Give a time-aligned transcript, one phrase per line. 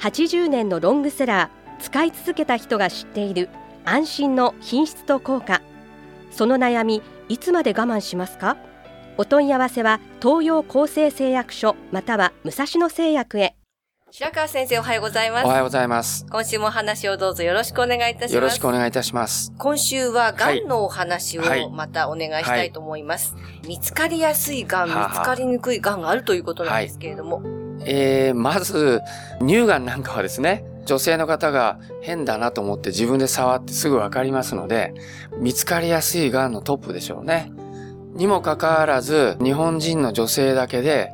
[0.00, 3.48] 80年のロングセラー使い続けた人が知っている
[3.84, 5.60] 安心の品質と効果。
[6.30, 8.56] その悩みいつまで我慢しますか？
[9.16, 13.56] お問い合わせは東洋厚生製薬所または武蔵野製薬へ。
[14.10, 15.46] 白川先生おはようございます。
[15.46, 16.24] おはようございます。
[16.30, 18.34] 今週もお話をどうぞよろしくお願いいたします。
[18.36, 19.52] よろしくお願いいたします。
[19.58, 21.68] 今週は癌のお話をはい。
[21.70, 23.34] またお願いしたいと思います、
[23.66, 27.42] 見つかりやすい癌見つかりにくい癌があるということなんですけれども、
[27.84, 29.00] えー、まず、
[29.40, 34.94] 乳がんなんかはですね、女性の方が変だなと思って自分で触ってすぐわかりますので、
[35.38, 37.52] 見つかりやすい癌のトップでしょうね。
[38.14, 41.10] にもかかわらず、日本人の女性だけで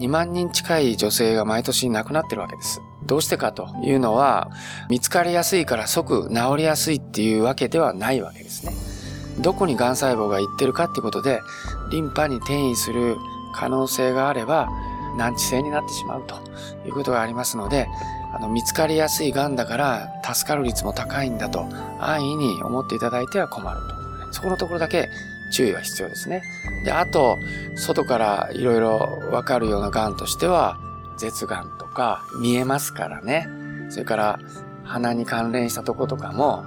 [0.00, 2.80] 2万人近い女性が毎年亡くなってるわけです。
[3.06, 4.50] どうしてかというのは、
[4.90, 8.72] 見つかりやすいから即治りやすいっていうわけではないわけですね。
[9.38, 11.40] どこに癌細胞がいってるかってことで、
[11.90, 13.16] リンパに転移する
[13.54, 14.68] 可能性があれば、
[15.16, 16.36] 難治性になってしまうと
[16.86, 17.88] いうことがありますので、
[18.34, 21.68] あの、見つかりやすい癌だから助かる率も高いんだと
[22.00, 24.32] 安易に思っていただいては困ると。
[24.32, 25.10] そこのところだけ
[25.52, 26.42] 注意は必要ですね。
[26.84, 27.38] で、あと、
[27.76, 28.98] 外からいろいろ
[29.30, 30.78] わかるような癌としては、
[31.18, 33.46] 舌癌とか見えますからね。
[33.90, 34.40] それから
[34.84, 36.64] 鼻に関連したとことかも、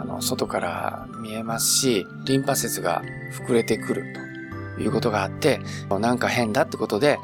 [0.00, 3.02] あの、外から見えますし、リンパ節が
[3.46, 4.27] 膨れてくると
[4.80, 5.60] いうことがあって、
[6.00, 7.18] なんか変だってことで、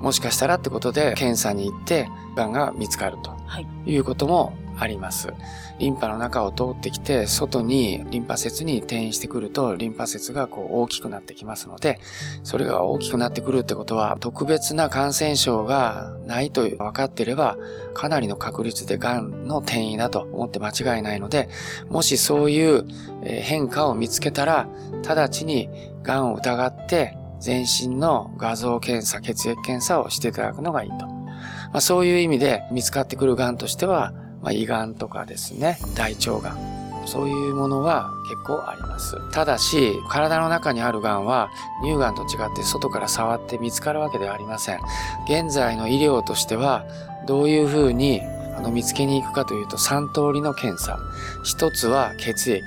[0.00, 3.66] もしかしたらってことで検査に行って、癌が見つかるとはい。
[3.86, 5.32] いうこともあります。
[5.78, 11.98] リンパの中を通ってきて、外にリンパ節に転移してくると、リンパ節がこう大きくなってきますので、
[12.42, 17.56] それが大きくなってくるってことは、特別な感染症がないと分かってれば、
[17.94, 21.48] かなりの確率で癌の転移だと思って間違いないので、
[21.88, 22.84] もしそういう
[23.24, 24.68] 変化を見つけたら、
[25.06, 25.68] 直ちに
[26.02, 31.06] 癌を疑って、全身の画像検査、血液検査をしていただくのがいいと。
[31.06, 34.12] まあ、そういう意味で見つかってくる癌としては、
[34.42, 36.78] まあ、胃癌とかですね、大腸癌。
[37.06, 39.16] そういうものは結構あります。
[39.30, 41.48] ただし、体の中にある癌は
[41.82, 44.80] 乳がんと違って外から触って見つかるわけではありません。
[45.24, 46.84] 現在の医療としては、
[47.26, 48.20] どういうふうに
[48.58, 50.98] あの見つけに行くかというと3通りの検査。
[51.44, 52.62] 一つは血液。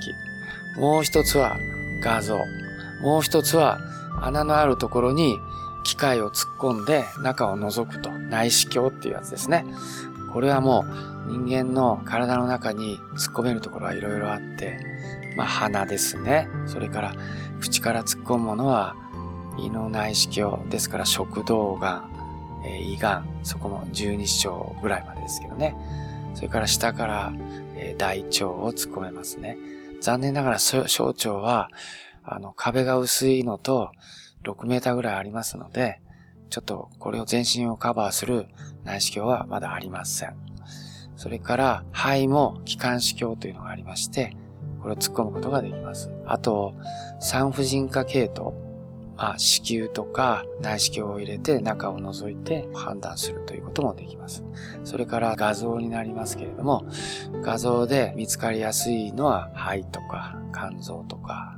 [0.76, 1.56] もう一つは
[2.02, 2.38] 画像。
[3.02, 3.78] もう一つは
[4.20, 5.38] 穴のあるところに
[5.84, 8.10] 機械を突っ込んで中を覗くと。
[8.10, 9.66] 内視鏡っていうやつですね。
[10.32, 10.84] これはも
[11.28, 14.78] う人間の体の中に突っ込めるところはいろいろあって、
[15.36, 16.48] まあ鼻ですね。
[16.66, 17.14] それから
[17.60, 18.96] 口から突っ込むものは
[19.58, 22.10] 胃の内視鏡ですから食道がん、
[22.66, 25.76] え胃がん、そこも十二指腸ぐらいまでですけどね。
[26.34, 27.32] それから下から、
[27.76, 29.58] え大腸を突っ込めますね。
[30.00, 31.70] 残念ながら小腸は
[32.24, 33.92] あの壁が薄いのと
[34.44, 36.00] 6メーターぐらいありますので、
[36.52, 38.46] ちょっとこれを全身をカバーする
[38.84, 40.36] 内視鏡はまだありません。
[41.16, 44.36] それから肺も気管支鏡というのがありまして、
[44.82, 46.10] これを突っ込むことができます。
[46.26, 46.74] あと、
[47.20, 48.52] 産婦人科系統、
[49.22, 54.42] あ、子宮とか内視鏡を入れて中を覗いて判断するということもできます。
[54.82, 56.84] それから画像になりますけれども、
[57.42, 61.56] 画像で見つかりやすいのは肺とか肝臓とか、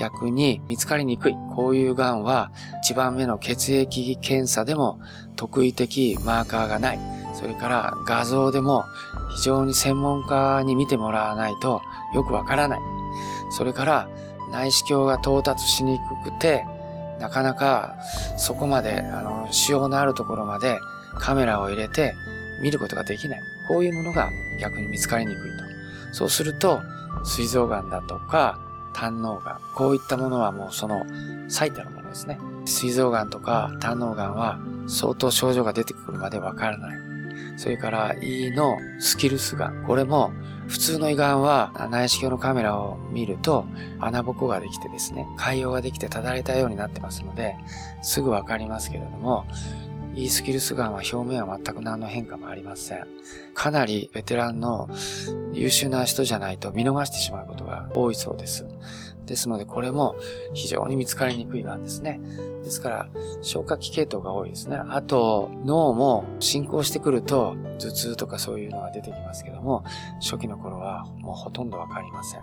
[0.00, 2.50] 逆に見つかりにくい、こういう癌は
[2.84, 4.98] 1番目の血液検査でも
[5.36, 6.98] 特異的マーカーがない。
[7.32, 8.84] それから画像でも
[9.36, 11.80] 非常に専門家に見てもらわないと
[12.12, 12.80] よくわからない。
[13.50, 14.08] それから
[14.50, 16.64] 内視鏡が到達しにくくて、
[17.24, 17.96] なかなか
[18.36, 20.78] そこまで、あの、腫瘍のあるところまで
[21.18, 22.14] カメラを入れて
[22.60, 23.42] 見ることができない。
[23.66, 24.28] こういうものが
[24.60, 25.64] 逆に見つかりにくいと。
[26.12, 26.82] そうすると、
[27.24, 28.58] 膵臓癌だとか、
[28.92, 31.06] 胆嚢癌、こういったものはもうその
[31.48, 32.38] 最たるものですね。
[32.66, 36.98] 膵臓癌とか胆嚢癌は相当症状が出てくるまでわからない。
[37.56, 39.82] それから胃のスキルス癌。
[39.86, 40.30] これも
[40.66, 43.66] 普通の胃がんは内視鏡のカメラを見ると
[44.00, 47.56] 穴ぼこができてですね、海洋ができてただれたようになってますので、
[48.02, 49.44] すぐわかりますけれども、
[50.16, 53.06] イースキルスガンは表面は全く何の変化もありません。
[53.54, 54.88] かなりベテランの
[55.52, 58.66] 優秀な人じゃないと見逃してしまうことが多いそうです。
[59.26, 60.16] ですので、これも
[60.52, 62.20] 非常に見つかりにくいがんですね。
[62.62, 63.06] ですから、
[63.40, 64.76] 消化器系統が多いですね。
[64.76, 69.82] あと、脳も進行してくると、頭痛とかそういうのが出てきますけども、
[70.20, 72.42] 初期の頃はもうほとんどわかりません。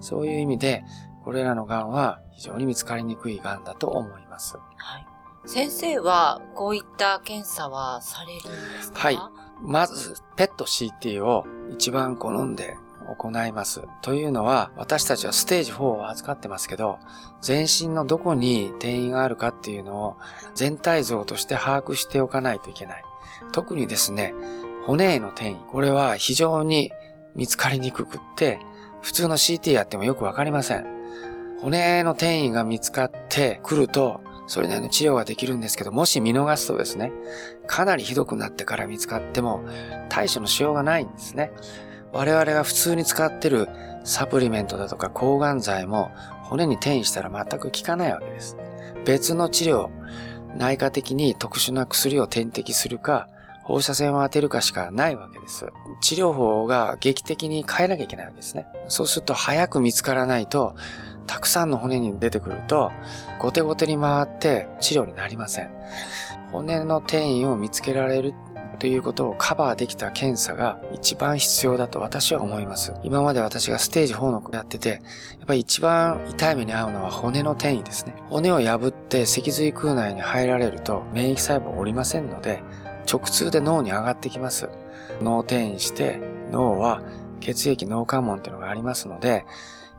[0.00, 0.84] そういう意味で、
[1.24, 4.58] これらの癌は非常に見つかりにくい癌だと思います。
[4.76, 5.06] はい。
[5.46, 8.98] 先生は、こういった検査はされるんですか？
[9.00, 9.18] はい。
[9.62, 12.76] まず、ペット CT を一番好んで
[13.14, 13.82] 行います。
[14.02, 16.98] というのは、私たちはステージ4を扱ってますけど、
[17.40, 20.16] 全身のどこに転移があるかっていうのを
[20.54, 23.02] 全体像として把握しておかないといけない。
[23.52, 24.34] 特にですね、
[24.86, 25.56] 骨への転移。
[25.70, 26.92] これは非常に
[27.34, 28.60] 見つかりにくくって、
[29.00, 30.86] 普通の CT やってもよくわかりません。
[31.60, 37.12] 骨の転移が見つかってくると、それなりの治療ができるんですけど、もし見逃すとですね、
[37.66, 39.62] かなりひどくなってから見つかっても
[40.08, 41.52] 対処のしようがないんですね。
[42.12, 43.68] 我々が普通に使ってる
[44.04, 46.10] サプリメントだとか抗がん剤も
[46.44, 48.56] 骨に転移したら全く効かないわけです。
[49.04, 49.90] 別の治療、
[50.56, 53.28] 内科的に特殊な薬を点滴するか、
[53.62, 55.66] 放射線を当てるかしかないわけです。
[56.00, 58.66] 治療法が劇的に変えなきゃいけないわけですね。
[58.88, 60.74] そうすると早く見つからないと、
[61.26, 62.90] たくさんの骨に出てくると、
[63.38, 65.70] 後手後手に回って治療になりません。
[66.50, 68.32] 骨の転移を見つけられる
[68.78, 72.94] ということをカバーできた検査が一番必要だと私は思います。
[73.02, 75.00] 今まで私がステージ4のやってて、やっ
[75.46, 78.14] ぱり一番痛い目に遭うのは骨の転移ですね。
[78.30, 82.62] 骨を破って脊髄空内に入られると免疫細胞おりませんので、
[83.10, 84.68] 直通で脳に上がってきます。
[85.20, 86.20] 脳転移して
[86.52, 87.02] 脳は
[87.40, 89.44] 血液脳関門っていうのがありますので、